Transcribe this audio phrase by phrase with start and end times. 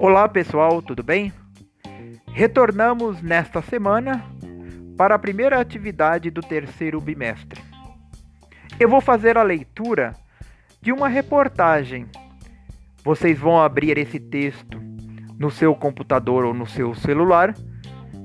[0.00, 1.32] Olá pessoal, tudo bem?
[2.28, 4.24] Retornamos nesta semana
[4.96, 7.60] para a primeira atividade do terceiro bimestre.
[8.78, 10.14] Eu vou fazer a leitura
[10.80, 12.06] de uma reportagem.
[13.02, 14.80] Vocês vão abrir esse texto
[15.36, 17.52] no seu computador ou no seu celular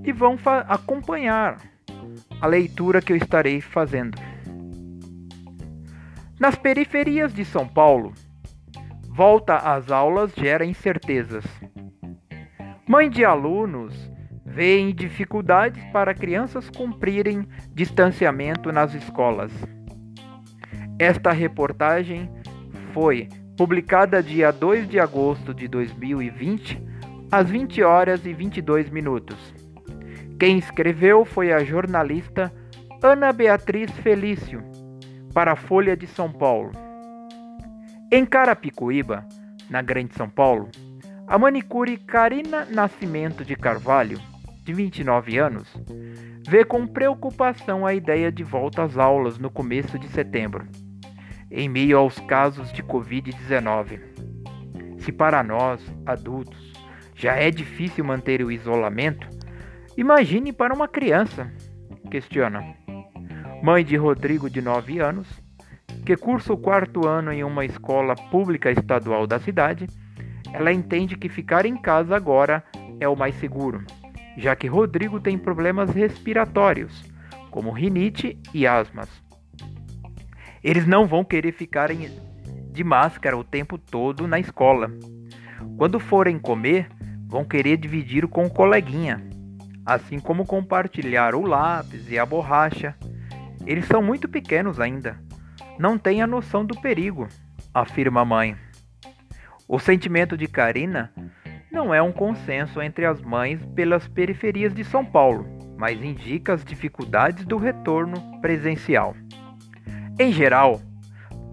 [0.05, 0.37] e vão
[0.67, 1.57] acompanhar
[2.39, 4.15] a leitura que eu estarei fazendo.
[6.39, 8.13] Nas periferias de São Paulo,
[9.13, 11.45] volta às aulas gera incertezas.
[12.87, 14.11] Mãe de alunos
[14.43, 19.51] veem dificuldades para crianças cumprirem distanciamento nas escolas.
[20.97, 22.27] Esta reportagem
[22.91, 26.81] foi publicada dia 2 de agosto de 2020,
[27.31, 29.53] às 20 horas e 22 minutos.
[30.39, 32.51] Quem escreveu foi a jornalista
[33.01, 34.63] Ana Beatriz Felício,
[35.35, 36.71] para a Folha de São Paulo.
[38.15, 39.25] Em Carapicuíba,
[39.71, 40.69] na Grande São Paulo,
[41.25, 44.21] a manicure Karina Nascimento de Carvalho,
[44.63, 45.67] de 29 anos,
[46.47, 50.67] vê com preocupação a ideia de volta às aulas no começo de setembro,
[51.49, 53.99] em meio aos casos de Covid-19.
[54.99, 56.71] Se para nós, adultos,
[57.15, 59.27] já é difícil manter o isolamento,
[59.97, 61.51] imagine para uma criança,
[62.11, 62.63] questiona.
[63.63, 65.42] Mãe de Rodrigo, de 9 anos,
[66.05, 69.87] que cursa o quarto ano em uma escola pública estadual da cidade,
[70.51, 72.63] ela entende que ficar em casa agora
[72.99, 73.83] é o mais seguro,
[74.37, 77.03] já que Rodrigo tem problemas respiratórios,
[77.49, 79.09] como rinite e asmas.
[80.63, 84.91] Eles não vão querer ficar de máscara o tempo todo na escola.
[85.77, 86.87] Quando forem comer,
[87.27, 89.23] vão querer dividir com o coleguinha,
[89.85, 92.95] assim como compartilhar o lápis e a borracha.
[93.65, 95.19] Eles são muito pequenos ainda,
[95.77, 97.27] não têm a noção do perigo,
[97.73, 98.55] afirma a mãe.
[99.67, 101.11] O sentimento de Karina
[101.71, 105.45] não é um consenso entre as mães pelas periferias de São Paulo,
[105.77, 109.15] mas indica as dificuldades do retorno presencial.
[110.19, 110.79] Em geral,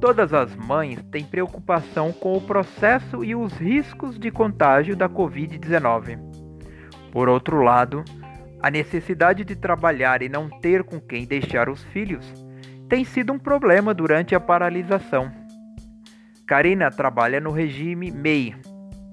[0.01, 6.19] todas as mães têm preocupação com o processo e os riscos de contágio da Covid-19.
[7.11, 8.05] Por outro lado,
[8.63, 12.50] a necessidade de trabalhar e não ter com quem deixar os filhos
[12.91, 15.31] tem sido um problema durante a paralisação.
[16.45, 18.57] Karina trabalha no regime MEI,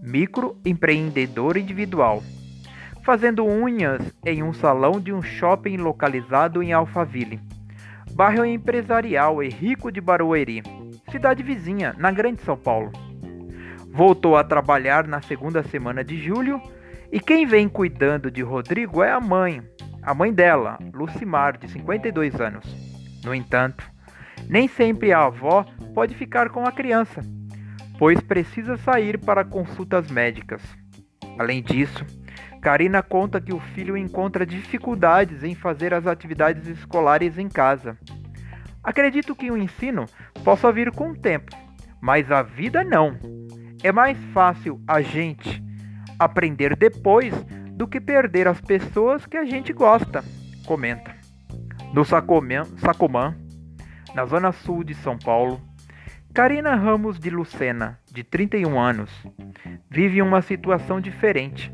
[0.01, 2.23] microempreendedor individual,
[3.03, 7.39] fazendo unhas em um salão de um shopping localizado em Alphaville,
[8.13, 10.63] bairro empresarial e rico de Barueri,
[11.11, 12.91] cidade vizinha, na Grande São Paulo.
[13.91, 16.59] Voltou a trabalhar na segunda semana de julho
[17.11, 19.61] e quem vem cuidando de Rodrigo é a mãe,
[20.01, 22.86] a mãe dela, Lucimar, de 52 anos.
[23.23, 23.83] No entanto,
[24.47, 27.21] nem sempre a avó pode ficar com a criança,
[27.97, 30.61] pois precisa sair para consultas médicas.
[31.37, 32.05] Além disso,
[32.61, 37.97] Karina conta que o filho encontra dificuldades em fazer as atividades escolares em casa.
[38.83, 40.05] Acredito que o ensino
[40.43, 41.55] possa vir com o tempo,
[42.01, 43.17] mas a vida não.
[43.83, 45.63] É mais fácil a gente
[46.17, 47.33] aprender depois
[47.71, 50.23] do que perder as pessoas que a gente gosta,
[50.65, 51.16] comenta.
[51.97, 53.35] No Sacomã, Sacomã
[54.13, 55.59] na zona sul de São Paulo,
[56.31, 59.09] Karina Ramos de Lucena, de 31 anos,
[59.89, 61.73] vive uma situação diferente.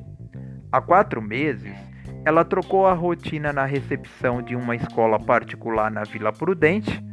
[0.71, 1.75] Há quatro meses,
[2.23, 7.03] ela trocou a rotina na recepção de uma escola particular na Vila Prudente,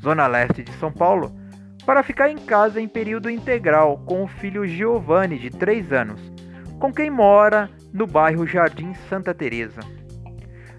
[0.00, 1.38] zona leste de São Paulo,
[1.84, 6.32] para ficar em casa em período integral com o filho Giovanni, de 3 anos,
[6.80, 9.80] com quem mora no bairro Jardim Santa Teresa.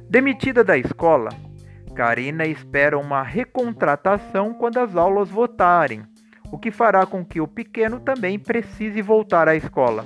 [0.09, 1.29] Demitida da escola,
[1.97, 6.03] Karina espera uma recontratação quando as aulas voltarem,
[6.51, 10.05] o que fará com que o pequeno também precise voltar à escola.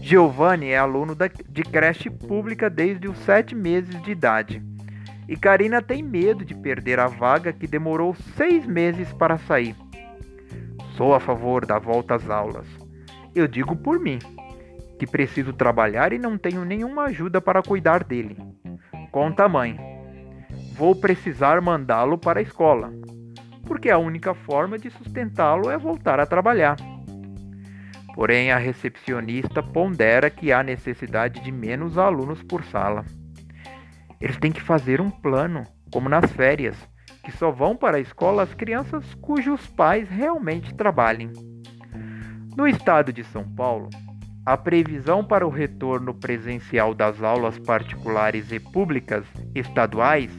[0.00, 1.14] Giovanni é aluno
[1.46, 4.62] de creche pública desde os sete meses de idade.
[5.28, 9.76] E Karina tem medo de perder a vaga que demorou seis meses para sair.
[10.96, 12.66] Sou a favor da volta às aulas.
[13.34, 14.18] Eu digo por mim,
[14.98, 18.38] que preciso trabalhar e não tenho nenhuma ajuda para cuidar dele.
[19.12, 19.87] Conta a mãe
[20.78, 22.92] vou precisar mandá-lo para a escola,
[23.66, 26.76] porque a única forma de sustentá-lo é voltar a trabalhar.
[28.14, 33.04] Porém, a recepcionista pondera que há necessidade de menos alunos por sala.
[34.20, 36.76] Eles têm que fazer um plano, como nas férias,
[37.24, 41.32] que só vão para a escola as crianças cujos pais realmente trabalhem.
[42.56, 43.90] No estado de São Paulo,
[44.46, 49.24] a previsão para o retorno presencial das aulas particulares e públicas
[49.56, 50.30] estaduais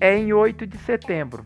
[0.00, 1.44] é em 8 de setembro,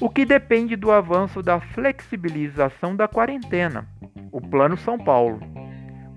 [0.00, 3.86] o que depende do avanço da flexibilização da quarentena,
[4.32, 5.40] o Plano São Paulo.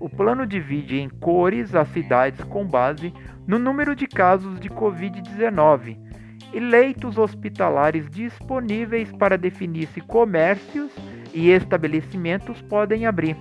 [0.00, 3.12] o plano divide em cores as cidades com base
[3.46, 5.96] no número de casos de Covid-19
[6.52, 10.90] e leitos hospitalares disponíveis para definir se comércios
[11.32, 13.36] e estabelecimentos podem abrir.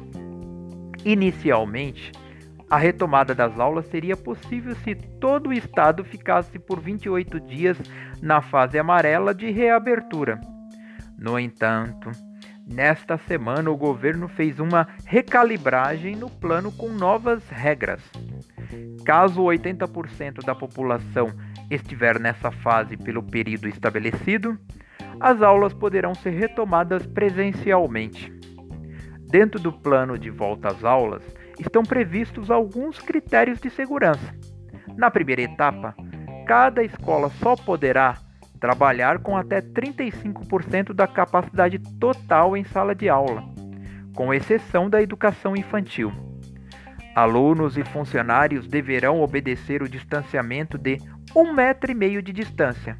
[1.03, 2.11] Inicialmente,
[2.69, 7.77] a retomada das aulas seria possível se todo o estado ficasse por 28 dias
[8.21, 10.39] na fase amarela de reabertura.
[11.17, 12.11] No entanto,
[12.65, 18.01] nesta semana o governo fez uma recalibragem no plano com novas regras.
[19.05, 21.31] Caso 80% da população
[21.69, 24.57] estiver nessa fase pelo período estabelecido,
[25.19, 28.33] as aulas poderão ser retomadas presencialmente.
[29.29, 31.23] Dentro do plano de volta às aulas,
[31.59, 34.33] estão previstos alguns critérios de segurança.
[34.95, 35.95] Na primeira etapa,
[36.45, 38.17] cada escola só poderá
[38.59, 43.43] trabalhar com até 35% da capacidade total em sala de aula,
[44.15, 46.13] com exceção da educação infantil.
[47.15, 50.97] Alunos e funcionários deverão obedecer o distanciamento de
[51.35, 52.97] um metro e meio de distância.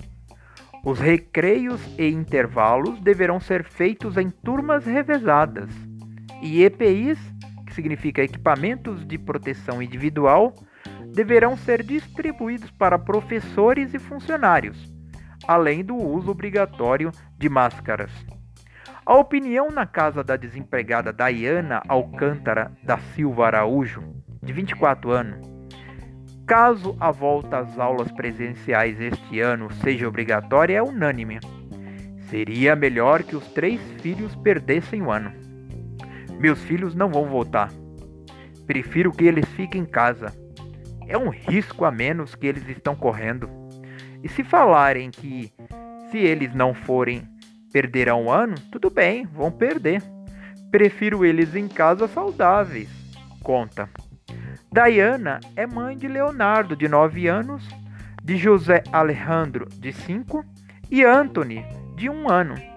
[0.84, 5.70] Os recreios e intervalos deverão ser feitos em turmas revezadas
[6.42, 7.18] e EPIs,
[7.74, 10.54] significa equipamentos de proteção individual,
[11.14, 14.92] deverão ser distribuídos para professores e funcionários,
[15.48, 18.12] além do uso obrigatório de máscaras.
[19.06, 24.02] A opinião na casa da desempregada Dayana Alcântara da Silva Araújo,
[24.42, 25.46] de 24 anos,
[26.48, 31.40] caso a volta às aulas presenciais este ano seja obrigatória, é unânime.
[32.30, 35.43] Seria melhor que os três filhos perdessem o ano.
[36.40, 37.72] Meus filhos não vão voltar.
[38.66, 40.34] Prefiro que eles fiquem em casa.
[41.08, 43.50] É um risco a menos que eles estão correndo.
[44.24, 45.52] E se falarem que
[46.10, 47.28] se eles não forem
[47.72, 50.02] perderão o ano, tudo bem, vão perder.
[50.72, 52.90] Prefiro eles em casa saudáveis.
[53.42, 53.90] Conta.
[54.72, 57.68] Diana é mãe de Leonardo, de 9 anos,
[58.24, 60.44] de José Alejandro, de 5
[60.90, 61.66] e Anthony,
[61.96, 62.73] de 1 ano.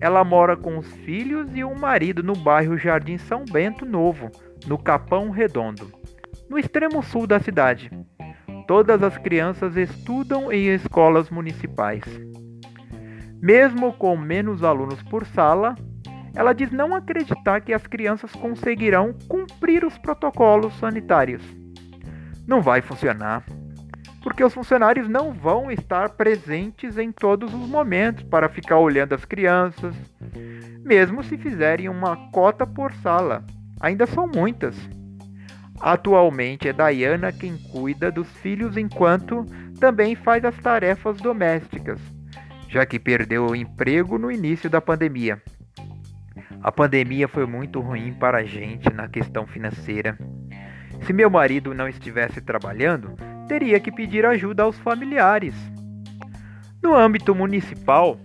[0.00, 4.30] Ela mora com os filhos e o marido no bairro Jardim São Bento Novo,
[4.66, 5.90] no Capão Redondo,
[6.50, 7.90] no extremo sul da cidade.
[8.66, 12.02] Todas as crianças estudam em escolas municipais.
[13.40, 15.74] Mesmo com menos alunos por sala,
[16.34, 21.42] ela diz não acreditar que as crianças conseguirão cumprir os protocolos sanitários.
[22.46, 23.44] Não vai funcionar,
[24.26, 29.24] porque os funcionários não vão estar presentes em todos os momentos para ficar olhando as
[29.24, 29.94] crianças,
[30.82, 33.44] mesmo se fizerem uma cota por sala.
[33.80, 34.76] Ainda são muitas.
[35.78, 39.46] Atualmente é Diana quem cuida dos filhos enquanto
[39.78, 42.00] também faz as tarefas domésticas
[42.68, 45.40] já que perdeu o emprego no início da pandemia.
[46.60, 50.18] A pandemia foi muito ruim para a gente na questão financeira.
[51.02, 55.54] Se meu marido não estivesse trabalhando, teria que pedir ajuda aos familiares.
[56.82, 58.18] No âmbito municipal,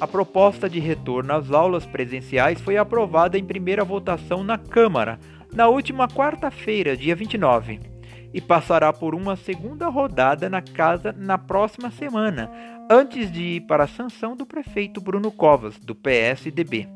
[0.00, 5.18] a proposta de retorno às aulas presenciais foi aprovada em primeira votação na Câmara
[5.52, 7.96] na última quarta-feira, dia 29
[8.36, 12.50] e passará por uma segunda rodada na casa na próxima semana,
[12.90, 16.86] antes de ir para a sanção do prefeito Bruno Covas, do PSDB.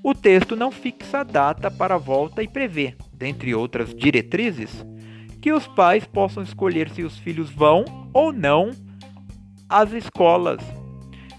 [0.00, 4.86] O texto não fixa a data para a volta e prevê, dentre outras diretrizes,
[5.40, 8.70] que os pais possam escolher se os filhos vão ou não
[9.68, 10.60] às escolas,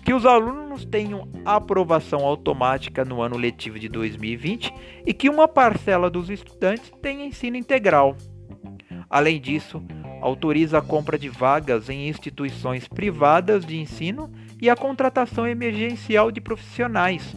[0.03, 4.74] que os alunos tenham aprovação automática no ano letivo de 2020
[5.05, 8.15] e que uma parcela dos estudantes tenha ensino integral.
[9.10, 9.84] Além disso,
[10.22, 14.31] autoriza a compra de vagas em instituições privadas de ensino
[14.62, 17.36] e a contratação emergencial de profissionais,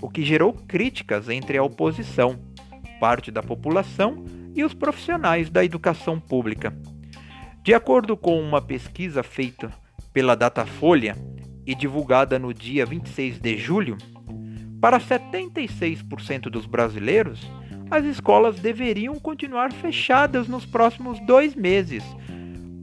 [0.00, 2.38] o que gerou críticas entre a oposição,
[2.98, 6.72] parte da população e os profissionais da educação pública.
[7.62, 9.70] De acordo com uma pesquisa feita
[10.12, 11.16] pela Datafolha
[11.66, 13.96] e divulgada no dia 26 de julho,
[14.80, 17.46] para 76% dos brasileiros,
[17.90, 22.02] as escolas deveriam continuar fechadas nos próximos dois meses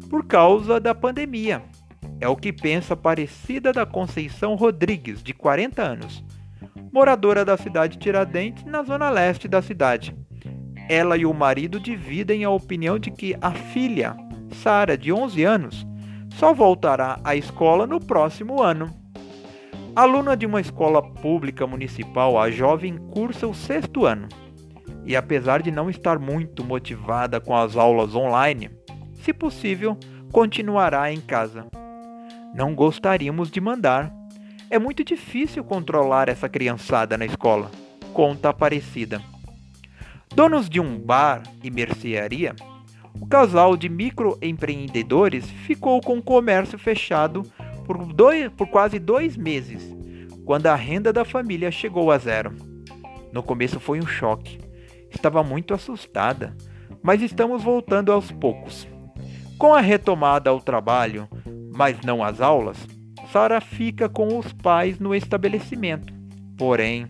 [0.09, 1.63] por causa da pandemia.
[2.19, 6.23] É o que pensa Aparecida da Conceição Rodrigues, de 40 anos,
[6.91, 10.15] moradora da cidade de Tiradentes, na zona leste da cidade.
[10.89, 14.15] Ela e o marido dividem a opinião de que a filha,
[14.51, 15.87] Sara, de 11 anos,
[16.29, 18.93] só voltará à escola no próximo ano.
[19.95, 24.27] Aluna de uma escola pública municipal, a jovem cursa o sexto ano
[25.07, 28.69] e apesar de não estar muito motivada com as aulas online,
[29.23, 29.97] se possível,
[30.33, 31.65] continuará em casa.
[32.53, 34.13] Não gostaríamos de mandar.
[34.69, 37.71] É muito difícil controlar essa criançada na escola,
[38.13, 39.21] conta Aparecida.
[40.37, 42.55] Donos de um bar e mercearia,
[43.19, 47.41] o casal de microempreendedores ficou com o comércio fechado
[47.87, 49.81] por, dois, por quase dois meses,
[50.45, 52.53] quando a renda da família chegou a zero.
[53.33, 54.59] No começo foi um choque.
[55.09, 56.55] Estava muito assustada,
[57.01, 58.87] mas estamos voltando aos poucos.
[59.57, 61.27] Com a retomada ao trabalho,
[61.75, 62.77] mas não às aulas,
[63.33, 66.13] Sara fica com os pais no estabelecimento.
[66.55, 67.09] Porém,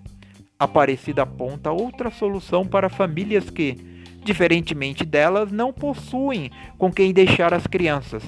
[0.59, 3.75] Aparecida aponta outra solução para famílias que,
[4.23, 8.23] diferentemente delas, não possuem com quem deixar as crianças.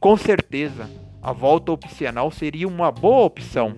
[0.00, 0.90] Com certeza,
[1.22, 3.74] a volta opcional seria uma boa opção.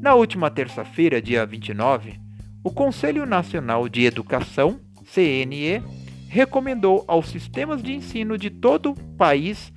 [0.00, 2.18] Na última terça-feira, dia 29,
[2.64, 4.80] o Conselho Nacional de Educação,
[5.12, 5.82] CNE,
[6.28, 9.72] recomendou aos sistemas de ensino de todo o país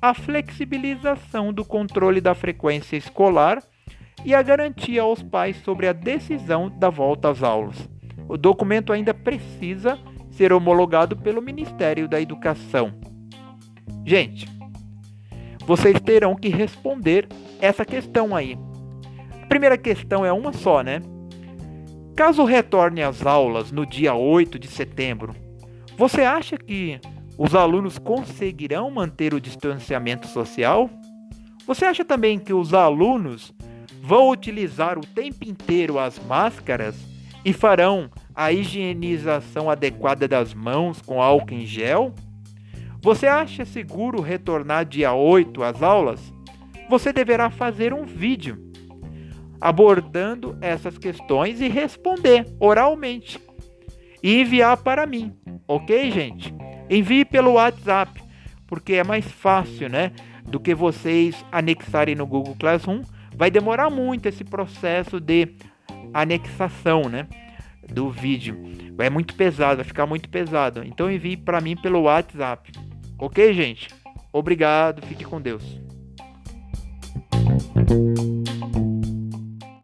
[0.00, 3.62] a flexibilização do controle da frequência escolar
[4.24, 7.88] e a garantia aos pais sobre a decisão da volta às aulas.
[8.28, 9.98] O documento ainda precisa
[10.30, 12.92] ser homologado pelo Ministério da Educação.
[14.04, 14.48] Gente,
[15.66, 17.28] vocês terão que responder
[17.60, 18.58] essa questão aí.
[19.42, 21.00] A primeira questão é uma só, né?
[22.14, 25.34] Caso retorne às aulas no dia 8 de setembro,
[25.96, 27.00] você acha que
[27.36, 30.90] os alunos conseguirão manter o distanciamento social?
[31.66, 33.52] Você acha também que os alunos
[34.08, 36.96] vão utilizar o tempo inteiro as máscaras
[37.44, 42.14] e farão a higienização adequada das mãos com álcool em gel?
[43.02, 46.32] Você acha seguro retornar dia 8 às aulas?
[46.88, 48.72] Você deverá fazer um vídeo
[49.60, 53.38] abordando essas questões e responder oralmente
[54.22, 55.34] e enviar para mim,
[55.66, 56.54] ok, gente?
[56.88, 58.22] Envie pelo WhatsApp,
[58.66, 60.12] porque é mais fácil, né?
[60.44, 63.02] Do que vocês anexarem no Google Classroom
[63.38, 65.54] vai demorar muito esse processo de
[66.12, 67.28] anexação, né?
[67.88, 68.60] Do vídeo.
[68.98, 70.82] É muito pesado, vai ficar muito pesado.
[70.84, 72.72] Então envie para mim pelo WhatsApp.
[73.16, 73.88] Ok, gente?
[74.32, 75.80] Obrigado, fique com Deus.